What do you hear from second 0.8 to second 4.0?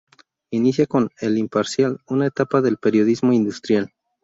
con "El Imparcial" una etapa del periodismo industrial.